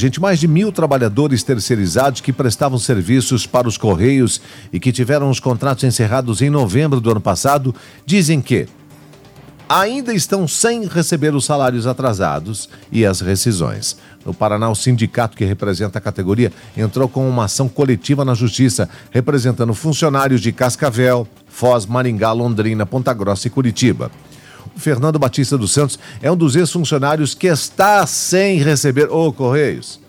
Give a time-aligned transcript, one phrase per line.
[0.00, 4.40] Gente, mais de mil trabalhadores terceirizados que prestavam serviços para os Correios
[4.72, 7.74] e que tiveram os contratos encerrados em novembro do ano passado
[8.06, 8.68] dizem que
[9.68, 13.96] ainda estão sem receber os salários atrasados e as rescisões.
[14.24, 18.88] No Paraná, o sindicato que representa a categoria entrou com uma ação coletiva na Justiça,
[19.10, 24.12] representando funcionários de Cascavel, Foz, Maringá, Londrina, Ponta Grossa e Curitiba.
[24.78, 30.00] Fernando Batista dos Santos é um dos ex-funcionários que está sem receber o Correios.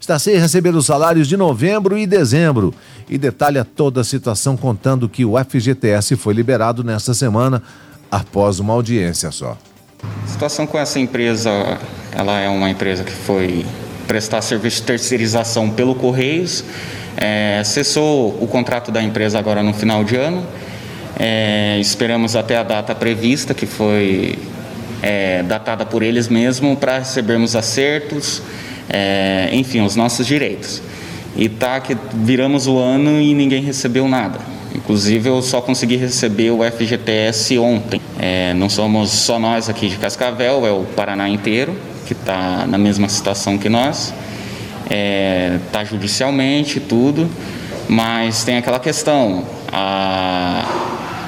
[0.00, 2.74] Está sem receber os salários de novembro e dezembro
[3.08, 7.62] e detalha toda a situação contando que o FGTS foi liberado nesta semana
[8.10, 9.56] após uma audiência só.
[10.24, 11.50] A situação com essa empresa,
[12.12, 13.64] ela é uma empresa que foi
[14.06, 16.62] prestar serviço de terceirização pelo Correios,
[17.16, 20.46] é, cessou o contrato da empresa agora no final de ano
[21.18, 24.38] é, esperamos até a data prevista, que foi
[25.02, 28.42] é, datada por eles mesmos, para recebermos acertos,
[28.88, 30.82] é, enfim, os nossos direitos.
[31.36, 34.38] E tá que viramos o ano e ninguém recebeu nada.
[34.74, 38.00] Inclusive, eu só consegui receber o FGTS ontem.
[38.18, 42.78] É, não somos só nós aqui de Cascavel, é o Paraná inteiro que está na
[42.78, 44.14] mesma situação que nós.
[45.66, 47.28] Está é, judicialmente tudo,
[47.88, 49.44] mas tem aquela questão.
[49.72, 50.65] A,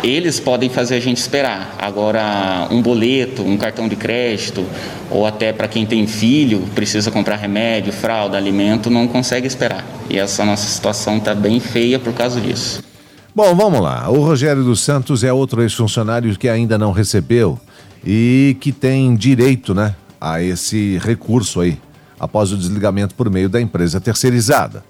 [0.03, 1.75] eles podem fazer a gente esperar.
[1.79, 4.65] Agora, um boleto, um cartão de crédito,
[5.11, 9.85] ou até para quem tem filho, precisa comprar remédio, fralda, alimento, não consegue esperar.
[10.09, 12.83] E essa nossa situação está bem feia por causa disso.
[13.35, 14.09] Bom, vamos lá.
[14.11, 17.59] O Rogério dos Santos é outro ex-funcionário que ainda não recebeu
[18.05, 21.79] e que tem direito, né, a esse recurso aí,
[22.19, 24.83] após o desligamento por meio da empresa terceirizada.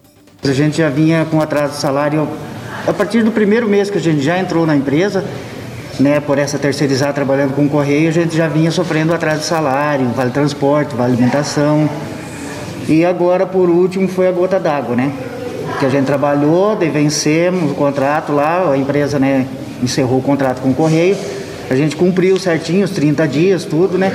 [0.43, 2.29] A gente já vinha com atraso de salário
[2.89, 5.23] a partir do primeiro mês que a gente já entrou na empresa,
[6.01, 9.45] né, por essa terceirizar trabalhando com o correio, a gente já vinha sofrendo atraso de
[9.45, 11.87] salário, vale transporte, vale alimentação.
[12.89, 15.13] E agora, por último, foi a gota d'água, né?
[15.79, 19.47] Que a gente trabalhou, vencemos o contrato lá, a empresa, né,
[19.83, 21.17] encerrou o contrato com o correio.
[21.69, 24.11] A gente cumpriu certinho os 30 dias, tudo, né?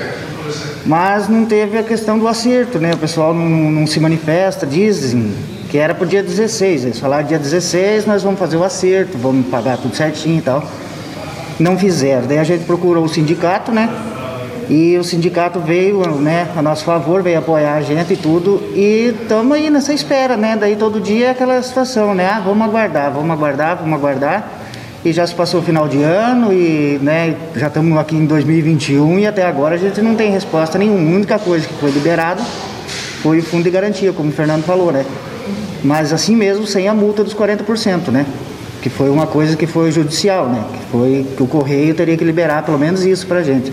[0.84, 2.94] Mas não teve a questão do acerto, né?
[2.94, 5.32] O pessoal não, não se manifesta, dizem
[5.74, 6.86] que era para o dia 16.
[6.86, 10.64] Eles falaram dia 16 nós vamos fazer o acerto, vamos pagar tudo certinho e tal.
[11.60, 12.28] Não fizeram.
[12.28, 13.90] Daí a gente procurou o sindicato, né?
[14.70, 18.62] E o sindicato veio, né, a nosso favor, veio apoiar a gente e tudo.
[18.76, 20.56] E estamos aí nessa espera, né?
[20.56, 22.28] Daí todo dia é aquela situação, né?
[22.28, 24.48] Ah, vamos aguardar, vamos aguardar, vamos aguardar.
[25.04, 29.18] E já se passou o final de ano e né, já estamos aqui em 2021
[29.18, 31.00] e até agora a gente não tem resposta nenhuma.
[31.00, 32.44] A única coisa que foi liberada
[33.24, 35.04] foi o fundo de garantia, como o Fernando falou, né?
[35.84, 38.26] Mas assim mesmo sem a multa dos 40%, né?
[38.82, 40.66] Que foi uma coisa que foi judicial, né?
[40.74, 43.72] Que foi que o correio teria que liberar pelo menos isso para a gente.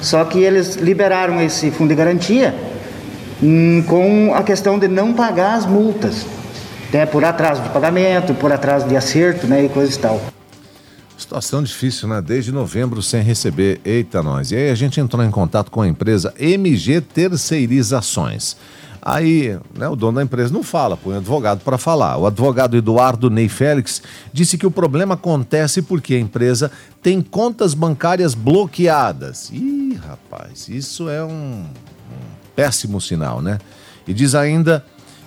[0.00, 2.54] Só que eles liberaram esse fundo de garantia
[3.42, 6.26] hum, com a questão de não pagar as multas,
[6.92, 7.04] né?
[7.06, 9.64] Por atraso de pagamento, por atraso de acerto, né?
[9.64, 10.20] E coisas e tal.
[11.18, 12.22] Situação difícil, né?
[12.22, 13.80] Desde novembro sem receber.
[13.84, 14.52] Eita, nós.
[14.52, 18.56] E aí a gente entrou em contato com a empresa MG Terceirizações.
[19.00, 22.16] Aí, né, o dono da empresa não fala, põe um advogado para falar.
[22.18, 26.70] O advogado Eduardo Ney Félix disse que o problema acontece porque a empresa
[27.02, 29.50] tem contas bancárias bloqueadas.
[29.52, 31.66] Ih, rapaz, isso é um, um
[32.54, 33.58] péssimo sinal, né?
[34.06, 34.84] E diz ainda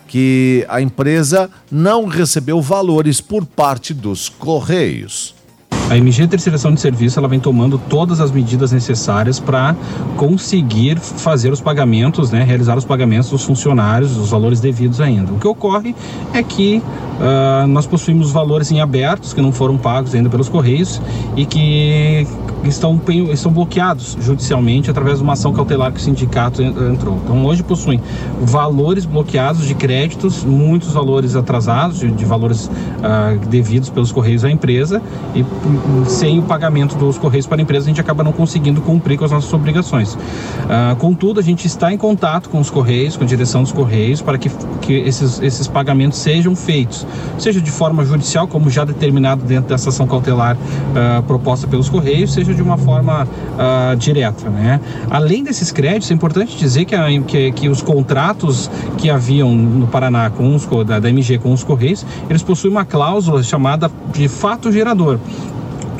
[0.07, 5.33] que a empresa não recebeu valores por parte dos Correios.
[5.91, 9.75] A MG Terceiração de Serviço ela vem tomando todas as medidas necessárias para
[10.15, 15.33] conseguir fazer os pagamentos, né, realizar os pagamentos dos funcionários, os valores devidos ainda.
[15.33, 15.93] O que ocorre
[16.33, 21.01] é que uh, nós possuímos valores em abertos que não foram pagos ainda pelos Correios
[21.35, 22.25] e que
[22.63, 22.99] estão,
[23.31, 27.19] estão bloqueados judicialmente através de uma ação cautelar que o sindicato entrou.
[27.23, 28.01] Então hoje possuem
[28.41, 34.51] valores bloqueados de créditos, muitos valores atrasados, de, de valores uh, devidos pelos Correios à
[34.51, 35.01] empresa
[35.35, 35.45] e
[36.09, 39.25] sem o pagamento dos Correios para a empresa a gente acaba não conseguindo cumprir com
[39.25, 40.13] as nossas obrigações.
[40.13, 44.21] Uh, contudo, a gente está em contato com os Correios, com a direção dos Correios,
[44.21, 44.49] para que,
[44.81, 47.05] que esses, esses pagamentos sejam feitos,
[47.37, 52.33] seja de forma judicial, como já determinado dentro dessa ação cautelar uh, proposta pelos Correios,
[52.33, 54.49] seja de uma forma uh, direta.
[54.49, 54.79] Né?
[55.09, 59.87] Além desses créditos, é importante dizer que, a, que, que, os contratos que haviam no
[59.87, 64.27] Paraná com os, da, da MG com os Correios, eles possuem uma cláusula chamada de
[64.27, 65.19] fato gerador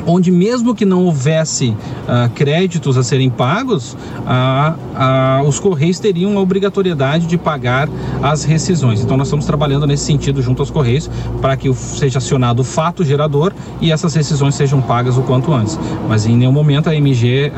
[0.06, 6.36] onde mesmo que não houvesse uh, créditos a serem pagos, uh, uh, os Correios teriam
[6.36, 7.88] a obrigatoriedade de pagar
[8.22, 9.00] as rescisões.
[9.00, 11.10] Então nós estamos trabalhando nesse sentido junto aos Correios
[11.40, 15.78] para que seja acionado o fato gerador e essas rescisões sejam pagas o quanto antes.
[16.08, 17.52] Mas em nenhum momento a MG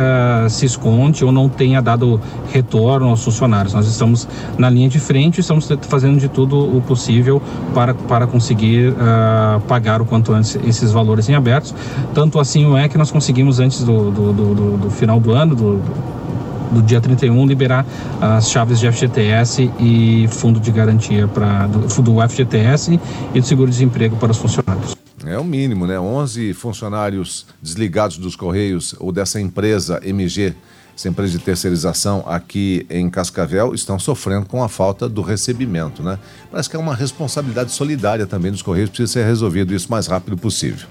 [0.48, 2.20] se esconde ou não tenha dado
[2.52, 3.74] retorno aos funcionários.
[3.74, 7.40] Nós estamos na linha de frente, estamos fazendo de tudo o possível
[7.74, 8.94] para, para conseguir
[9.68, 11.74] pagar o quanto antes esses valores em abertos,
[12.14, 15.80] tanto Assim é que nós conseguimos, antes do, do, do, do final do ano, do,
[16.72, 17.86] do dia 31, liberar
[18.20, 22.98] as chaves de FGTS e fundo de garantia para do, do FGTS
[23.34, 24.96] e do seguro-desemprego para os funcionários.
[25.26, 25.98] É o mínimo, né?
[25.98, 30.54] 11 funcionários desligados dos Correios ou dessa empresa MG,
[30.94, 36.18] essa empresa de terceirização aqui em Cascavel, estão sofrendo com a falta do recebimento, né?
[36.50, 40.06] Parece que é uma responsabilidade solidária também dos Correios, precisa ser resolvido isso o mais
[40.06, 40.86] rápido possível.